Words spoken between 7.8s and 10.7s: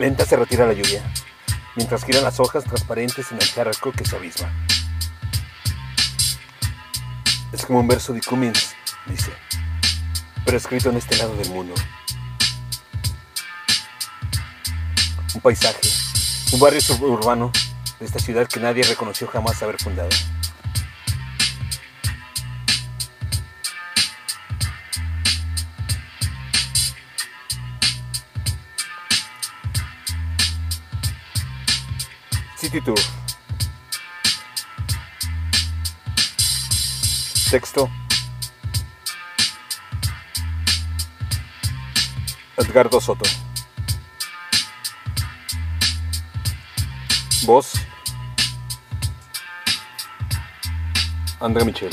un verso de Cummins, dice, pero